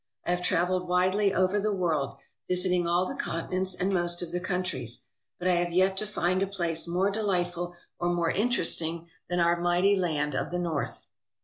[0.25, 2.17] I have travelled widely over the world,
[2.47, 5.05] visiting all the continents and most of the countries,
[5.37, 9.61] but I have yet to find a place more delightful or more interesting than our
[9.61, 11.05] mighty land of the North.